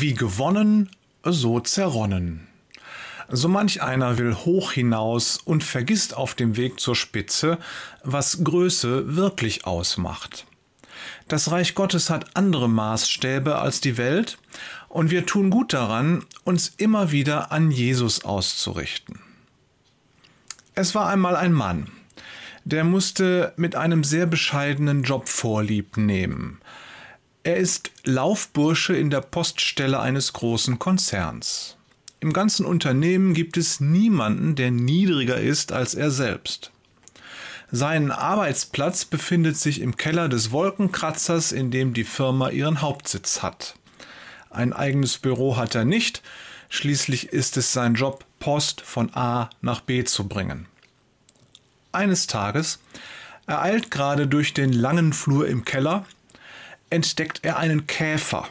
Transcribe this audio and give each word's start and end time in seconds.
Wie 0.00 0.14
gewonnen, 0.14 0.88
so 1.24 1.60
zerronnen. 1.60 2.48
So 3.28 3.48
manch 3.48 3.82
einer 3.82 4.16
will 4.16 4.34
hoch 4.34 4.72
hinaus 4.72 5.36
und 5.36 5.62
vergisst 5.62 6.16
auf 6.16 6.34
dem 6.34 6.56
Weg 6.56 6.80
zur 6.80 6.96
Spitze, 6.96 7.58
was 8.02 8.42
Größe 8.42 9.14
wirklich 9.16 9.66
ausmacht. 9.66 10.46
Das 11.28 11.50
Reich 11.50 11.74
Gottes 11.74 12.08
hat 12.08 12.34
andere 12.34 12.66
Maßstäbe 12.66 13.58
als 13.58 13.82
die 13.82 13.98
Welt, 13.98 14.38
und 14.88 15.10
wir 15.10 15.26
tun 15.26 15.50
gut 15.50 15.74
daran, 15.74 16.24
uns 16.44 16.72
immer 16.78 17.12
wieder 17.12 17.52
an 17.52 17.70
Jesus 17.70 18.24
auszurichten. 18.24 19.20
Es 20.74 20.94
war 20.94 21.10
einmal 21.10 21.36
ein 21.36 21.52
Mann, 21.52 21.88
der 22.64 22.84
musste 22.84 23.52
mit 23.56 23.76
einem 23.76 24.02
sehr 24.02 24.24
bescheidenen 24.24 25.02
Job 25.02 25.28
vorlieb 25.28 25.98
nehmen. 25.98 26.58
Er 27.42 27.56
ist 27.56 27.90
Laufbursche 28.04 28.94
in 28.94 29.08
der 29.08 29.22
Poststelle 29.22 29.98
eines 29.98 30.34
großen 30.34 30.78
Konzerns. 30.78 31.78
Im 32.20 32.34
ganzen 32.34 32.66
Unternehmen 32.66 33.32
gibt 33.32 33.56
es 33.56 33.80
niemanden, 33.80 34.56
der 34.56 34.70
niedriger 34.70 35.38
ist 35.38 35.72
als 35.72 35.94
er 35.94 36.10
selbst. 36.10 36.70
Sein 37.70 38.10
Arbeitsplatz 38.10 39.06
befindet 39.06 39.56
sich 39.56 39.80
im 39.80 39.96
Keller 39.96 40.28
des 40.28 40.50
Wolkenkratzers, 40.50 41.52
in 41.52 41.70
dem 41.70 41.94
die 41.94 42.04
Firma 42.04 42.50
ihren 42.50 42.82
Hauptsitz 42.82 43.42
hat. 43.42 43.74
Ein 44.50 44.74
eigenes 44.74 45.16
Büro 45.16 45.56
hat 45.56 45.74
er 45.74 45.86
nicht, 45.86 46.20
schließlich 46.68 47.32
ist 47.32 47.56
es 47.56 47.72
sein 47.72 47.94
Job, 47.94 48.26
Post 48.38 48.82
von 48.82 49.14
A 49.14 49.48
nach 49.62 49.80
B 49.80 50.04
zu 50.04 50.28
bringen. 50.28 50.66
Eines 51.90 52.26
Tages, 52.26 52.80
er 53.46 53.62
eilt 53.62 53.90
gerade 53.90 54.26
durch 54.26 54.52
den 54.52 54.74
langen 54.74 55.14
Flur 55.14 55.48
im 55.48 55.64
Keller, 55.64 56.04
entdeckt 56.90 57.40
er 57.42 57.56
einen 57.56 57.86
Käfer, 57.86 58.48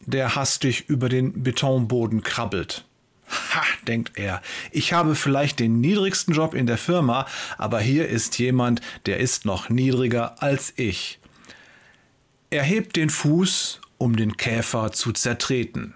der 0.00 0.34
hastig 0.34 0.88
über 0.88 1.08
den 1.08 1.42
Betonboden 1.42 2.22
krabbelt. 2.22 2.84
Ha, 3.28 3.62
denkt 3.86 4.18
er, 4.18 4.40
ich 4.70 4.92
habe 4.92 5.14
vielleicht 5.14 5.58
den 5.58 5.80
niedrigsten 5.80 6.34
Job 6.34 6.54
in 6.54 6.66
der 6.66 6.78
Firma, 6.78 7.26
aber 7.58 7.80
hier 7.80 8.08
ist 8.08 8.38
jemand, 8.38 8.80
der 9.06 9.18
ist 9.18 9.44
noch 9.44 9.68
niedriger 9.68 10.40
als 10.42 10.72
ich. 10.76 11.18
Er 12.50 12.62
hebt 12.62 12.94
den 12.94 13.10
Fuß, 13.10 13.80
um 13.98 14.14
den 14.14 14.36
Käfer 14.36 14.92
zu 14.92 15.12
zertreten. 15.12 15.94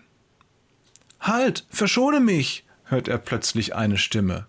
Halt, 1.20 1.66
verschone 1.70 2.18
mich, 2.18 2.64
hört 2.84 3.06
er 3.06 3.18
plötzlich 3.18 3.74
eine 3.76 3.98
Stimme. 3.98 4.46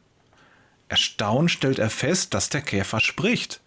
Erstaunt 0.88 1.52
stellt 1.52 1.80
er 1.80 1.90
fest, 1.90 2.34
dass 2.34 2.50
der 2.50 2.62
Käfer 2.62 3.00
spricht. 3.00 3.62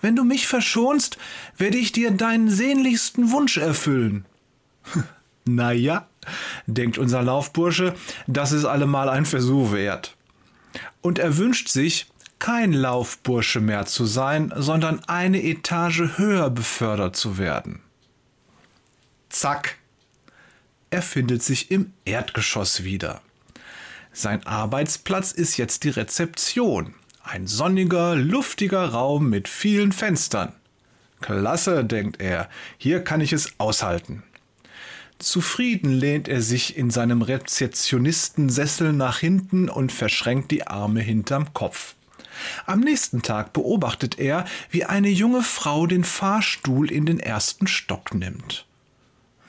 Wenn 0.00 0.16
du 0.16 0.24
mich 0.24 0.46
verschonst, 0.46 1.18
werde 1.56 1.78
ich 1.78 1.92
dir 1.92 2.10
deinen 2.10 2.50
sehnlichsten 2.50 3.30
Wunsch 3.30 3.56
erfüllen. 3.56 4.24
na 5.44 5.72
ja, 5.72 6.06
denkt 6.66 6.98
unser 6.98 7.22
Laufbursche, 7.22 7.94
das 8.26 8.52
ist 8.52 8.64
allemal 8.64 9.08
ein 9.08 9.26
Versuch 9.26 9.72
wert. 9.72 10.16
Und 11.00 11.18
er 11.18 11.36
wünscht 11.36 11.68
sich, 11.68 12.06
kein 12.38 12.72
Laufbursche 12.72 13.60
mehr 13.60 13.86
zu 13.86 14.04
sein, 14.04 14.52
sondern 14.56 15.02
eine 15.04 15.42
Etage 15.42 16.18
höher 16.18 16.50
befördert 16.50 17.16
zu 17.16 17.38
werden. 17.38 17.80
Zack! 19.30 19.78
Er 20.90 21.02
findet 21.02 21.42
sich 21.42 21.70
im 21.70 21.92
Erdgeschoss 22.04 22.84
wieder. 22.84 23.20
Sein 24.12 24.46
Arbeitsplatz 24.46 25.32
ist 25.32 25.56
jetzt 25.56 25.84
die 25.84 25.90
Rezeption. 25.90 26.94
Ein 27.28 27.48
sonniger, 27.48 28.14
luftiger 28.14 28.90
Raum 28.90 29.28
mit 29.28 29.48
vielen 29.48 29.90
Fenstern. 29.90 30.52
Klasse, 31.20 31.84
denkt 31.84 32.20
er, 32.20 32.48
hier 32.78 33.02
kann 33.02 33.20
ich 33.20 33.32
es 33.32 33.58
aushalten. 33.58 34.22
Zufrieden 35.18 35.90
lehnt 35.90 36.28
er 36.28 36.40
sich 36.40 36.76
in 36.76 36.90
seinem 36.90 37.22
Rezeptionistensessel 37.22 38.92
nach 38.92 39.18
hinten 39.18 39.68
und 39.68 39.90
verschränkt 39.90 40.52
die 40.52 40.68
Arme 40.68 41.00
hinterm 41.00 41.52
Kopf. 41.52 41.96
Am 42.64 42.78
nächsten 42.78 43.22
Tag 43.22 43.52
beobachtet 43.52 44.20
er, 44.20 44.44
wie 44.70 44.84
eine 44.84 45.08
junge 45.08 45.42
Frau 45.42 45.88
den 45.88 46.04
Fahrstuhl 46.04 46.92
in 46.92 47.06
den 47.06 47.18
ersten 47.18 47.66
Stock 47.66 48.14
nimmt. 48.14 48.66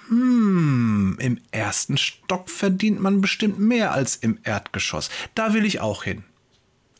Hm, 0.07 1.17
im 1.19 1.39
ersten 1.51 1.97
Stock 1.97 2.49
verdient 2.49 2.99
man 2.99 3.21
bestimmt 3.21 3.59
mehr 3.59 3.91
als 3.91 4.15
im 4.15 4.39
Erdgeschoss. 4.43 5.11
Da 5.35 5.53
will 5.53 5.63
ich 5.63 5.79
auch 5.79 6.03
hin. 6.03 6.23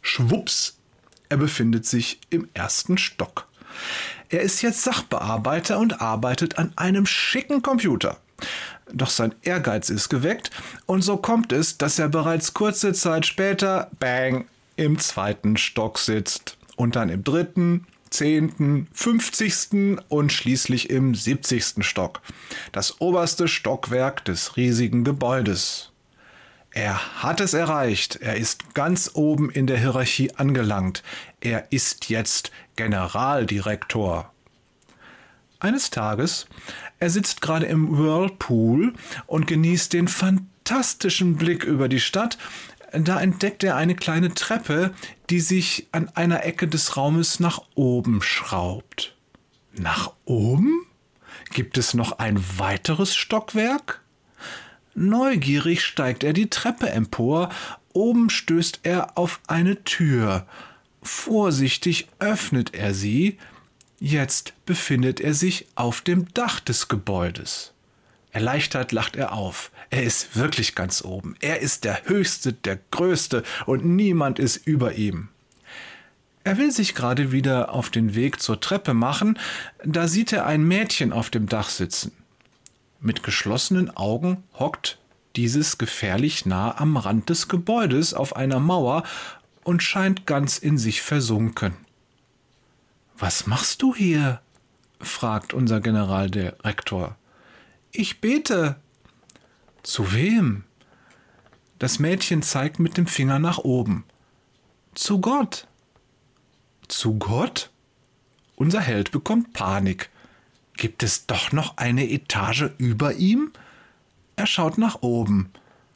Schwups, 0.07 0.77
er 1.27 1.37
befindet 1.37 1.85
sich 1.85 2.19
im 2.29 2.47
ersten 2.53 2.97
Stock. 2.97 3.47
Er 4.29 4.39
ist 4.39 4.61
jetzt 4.61 4.83
Sachbearbeiter 4.83 5.77
und 5.79 6.01
arbeitet 6.01 6.57
an 6.57 6.71
einem 6.77 7.05
schicken 7.05 7.61
Computer. 7.61 8.17
Doch 8.93 9.09
sein 9.09 9.35
Ehrgeiz 9.41 9.89
ist 9.89 10.07
geweckt 10.07 10.51
und 10.85 11.01
so 11.01 11.17
kommt 11.17 11.51
es, 11.51 11.77
dass 11.77 11.99
er 11.99 12.07
bereits 12.07 12.53
kurze 12.53 12.93
Zeit 12.93 13.25
später, 13.25 13.91
bang, 13.99 14.47
im 14.77 14.97
zweiten 14.97 15.57
Stock 15.57 15.99
sitzt 15.99 16.57
und 16.77 16.95
dann 16.95 17.09
im 17.09 17.25
dritten, 17.25 17.85
zehnten, 18.09 18.87
fünfzigsten 18.93 19.99
und 20.07 20.31
schließlich 20.31 20.89
im 20.89 21.15
siebzigsten 21.15 21.83
Stock. 21.83 22.21
Das 22.71 23.01
oberste 23.01 23.49
Stockwerk 23.49 24.23
des 24.23 24.55
riesigen 24.55 25.03
Gebäudes. 25.03 25.91
Er 26.77 27.23
hat 27.23 27.41
es 27.41 27.55
erreicht. 27.55 28.17
Er 28.17 28.37
ist 28.37 28.75
ganz 28.75 29.09
oben 29.15 29.49
in 29.49 29.65
der 29.65 29.79
Hierarchie 29.79 30.35
angelangt. 30.35 31.01
Er 31.41 31.71
ist 31.71 32.07
jetzt 32.07 32.51
Generaldirektor. 32.75 34.31
Eines 35.57 35.89
Tages, 35.89 36.45
er 36.99 37.09
sitzt 37.09 37.41
gerade 37.41 37.65
im 37.65 37.97
Whirlpool 37.97 38.93
und 39.25 39.47
genießt 39.47 39.91
den 39.91 40.07
fantastischen 40.07 41.35
Blick 41.35 41.63
über 41.63 41.89
die 41.89 41.99
Stadt, 41.99 42.37
da 42.93 43.19
entdeckt 43.19 43.63
er 43.63 43.75
eine 43.75 43.95
kleine 43.95 44.35
Treppe, 44.35 44.93
die 45.31 45.39
sich 45.39 45.87
an 45.93 46.09
einer 46.09 46.45
Ecke 46.45 46.67
des 46.67 46.95
Raumes 46.95 47.39
nach 47.39 47.59
oben 47.73 48.21
schraubt. 48.21 49.15
Nach 49.73 50.13
oben? 50.25 50.85
Gibt 51.49 51.79
es 51.79 51.95
noch 51.95 52.19
ein 52.19 52.39
weiteres 52.59 53.15
Stockwerk? 53.15 54.03
Neugierig 54.99 55.83
steigt 55.83 56.23
er 56.23 56.33
die 56.33 56.49
Treppe 56.49 56.89
empor, 56.89 57.49
oben 57.93 58.29
stößt 58.29 58.79
er 58.83 59.17
auf 59.17 59.39
eine 59.47 59.83
Tür. 59.83 60.47
Vorsichtig 61.03 62.07
öffnet 62.19 62.73
er 62.73 62.93
sie, 62.93 63.37
Jetzt 63.99 64.53
befindet 64.65 65.19
er 65.19 65.33
sich 65.33 65.67
auf 65.73 66.01
dem 66.01 66.31
Dach 66.33 66.59
des 66.59 66.87
Gebäudes. 66.87 67.73
Erleichtert 68.31 68.91
lacht 68.91 69.15
er 69.15 69.33
auf. 69.33 69.71
Er 69.89 70.03
ist 70.03 70.35
wirklich 70.35 70.75
ganz 70.75 71.03
oben. 71.03 71.35
Er 71.39 71.61
ist 71.61 71.83
der 71.83 72.03
Höchste, 72.05 72.53
der 72.53 72.79
Größte 72.91 73.41
und 73.65 73.85
niemand 73.85 74.37
ist 74.37 74.67
über 74.67 74.93
ihm. 74.93 75.29
Er 76.43 76.57
will 76.57 76.71
sich 76.71 76.93
gerade 76.93 77.31
wieder 77.31 77.73
auf 77.73 77.89
den 77.89 78.13
Weg 78.13 78.39
zur 78.39 78.61
Treppe 78.61 78.93
machen, 78.93 79.39
da 79.83 80.07
sieht 80.07 80.31
er 80.31 80.45
ein 80.45 80.63
Mädchen 80.63 81.11
auf 81.11 81.29
dem 81.29 81.47
Dach 81.47 81.69
sitzen. 81.69 82.11
Mit 82.99 83.23
geschlossenen 83.23 83.95
Augen 83.95 84.43
hockt 84.57 84.99
dieses 85.35 85.77
gefährlich 85.77 86.45
nah 86.45 86.77
am 86.77 86.97
Rand 86.97 87.29
des 87.29 87.47
Gebäudes 87.47 88.13
auf 88.13 88.35
einer 88.35 88.59
Mauer 88.59 89.03
und 89.63 89.83
scheint 89.83 90.25
ganz 90.25 90.57
in 90.57 90.77
sich 90.77 91.01
versunken. 91.01 91.75
Was 93.17 93.47
machst 93.47 93.81
du 93.81 93.93
hier? 93.93 94.41
fragt 94.99 95.53
unser 95.53 95.79
Generaldirektor. 95.79 97.15
Ich 97.91 98.19
bete. 98.19 98.77
Zu 99.83 100.13
wem? 100.13 100.63
Das 101.77 101.99
Mädchen 101.99 102.41
zeigt 102.41 102.79
mit 102.79 102.97
dem 102.97 103.05
Finger 103.05 103.37
nach 103.37 103.59
oben. 103.59 104.05
Zu 104.95 105.21
Gott. 105.21 105.67
Zu 106.87 107.19
Gott? 107.19 107.69
Unser 108.55 108.81
Held 108.81 109.11
bekommt 109.11 109.53
Panik. 109.53 110.09
Gibt 110.77 111.01
es 111.01 111.25
doch 111.25 111.51
noch 111.51 111.77
eine 111.77 112.09
Etage 112.09 112.69
über 112.77 113.13
ihm? 113.13 113.51
Er 114.35 114.45
schaut 114.45 114.77
nach 114.77 115.01
oben. 115.01 115.49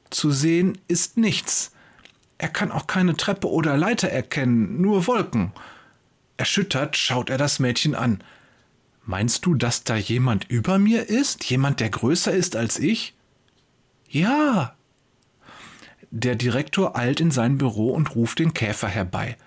Zu 0.10 0.32
sehen 0.32 0.78
ist 0.88 1.18
nichts. 1.18 1.72
Er 2.40 2.50
kann 2.50 2.72
auch 2.72 2.88
keine 2.88 3.16
Treppe 3.16 3.48
oder 3.48 3.78
Leiter 3.78 4.10
erkennen, 4.10 4.82
nur 4.82 5.06
Wolken. 5.06 5.52
Erschüttert 6.38 6.98
schaut 6.98 7.30
er 7.30 7.38
das 7.38 7.60
Mädchen 7.60 7.94
an. 7.94 8.24
Meinst 9.06 9.46
du, 9.46 9.54
dass 9.54 9.84
da 9.84 9.96
jemand 9.96 10.50
über 10.50 10.80
mir 10.80 11.08
ist? 11.08 11.44
Jemand, 11.46 11.80
der 11.80 11.92
größer 11.92 12.32
ist 12.32 12.56
als 12.56 12.80
ich? 12.80 13.14
Ja. 14.10 14.76
Der 16.10 16.36
Direktor 16.36 16.96
eilt 16.96 17.22
in 17.22 17.30
sein 17.30 17.60
Büro 17.60 17.92
und 17.92 18.16
ruft 18.16 18.40
den 18.40 18.56
Käfer 18.56 18.88
herbei. 18.88 19.38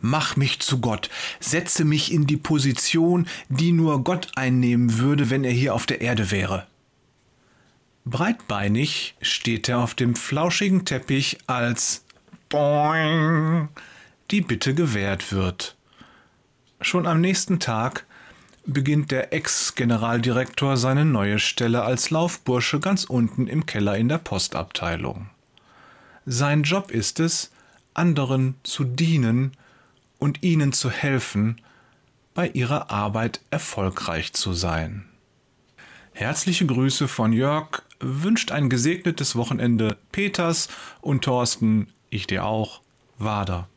Mach 0.00 0.36
mich 0.36 0.60
zu 0.60 0.80
Gott, 0.80 1.10
setze 1.40 1.84
mich 1.84 2.12
in 2.12 2.26
die 2.26 2.36
Position, 2.36 3.26
die 3.48 3.72
nur 3.72 4.04
Gott 4.04 4.30
einnehmen 4.36 4.98
würde, 4.98 5.30
wenn 5.30 5.44
er 5.44 5.50
hier 5.50 5.74
auf 5.74 5.86
der 5.86 6.00
Erde 6.00 6.30
wäre. 6.30 6.66
Breitbeinig 8.04 9.16
steht 9.20 9.68
er 9.68 9.80
auf 9.80 9.94
dem 9.94 10.14
flauschigen 10.14 10.84
Teppich, 10.84 11.38
als 11.46 12.04
Boing 12.48 13.68
die 14.30 14.40
Bitte 14.40 14.74
gewährt 14.74 15.32
wird. 15.32 15.76
Schon 16.80 17.06
am 17.06 17.20
nächsten 17.20 17.58
Tag 17.58 18.06
beginnt 18.64 19.10
der 19.10 19.32
Ex-Generaldirektor 19.32 20.76
seine 20.76 21.04
neue 21.04 21.38
Stelle 21.38 21.82
als 21.82 22.10
Laufbursche 22.10 22.80
ganz 22.80 23.04
unten 23.04 23.46
im 23.46 23.66
Keller 23.66 23.96
in 23.96 24.08
der 24.08 24.18
Postabteilung. 24.18 25.30
Sein 26.24 26.62
Job 26.62 26.90
ist 26.90 27.20
es, 27.20 27.50
anderen 27.94 28.54
zu 28.62 28.84
dienen 28.84 29.52
und 30.18 30.42
ihnen 30.42 30.72
zu 30.72 30.90
helfen, 30.90 31.60
bei 32.34 32.48
ihrer 32.48 32.90
Arbeit 32.90 33.40
erfolgreich 33.50 34.32
zu 34.32 34.52
sein. 34.52 35.04
Herzliche 36.12 36.66
Grüße 36.66 37.08
von 37.08 37.32
Jörg, 37.32 37.82
wünscht 38.00 38.52
ein 38.52 38.68
gesegnetes 38.68 39.36
Wochenende 39.36 39.96
Peters 40.12 40.68
und 41.00 41.24
Thorsten, 41.24 41.92
ich 42.10 42.26
dir 42.26 42.44
auch, 42.44 42.80
Wader. 43.18 43.68